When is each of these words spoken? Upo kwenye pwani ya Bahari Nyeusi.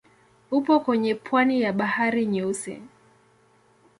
Upo 0.51 0.79
kwenye 0.79 1.15
pwani 1.15 1.61
ya 1.61 1.73
Bahari 1.73 2.25
Nyeusi. 2.25 2.81